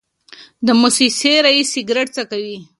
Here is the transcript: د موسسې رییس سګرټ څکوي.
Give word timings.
د 0.65 0.67
موسسې 0.81 1.33
رییس 1.45 1.67
سګرټ 1.73 2.07
څکوي. 2.15 2.57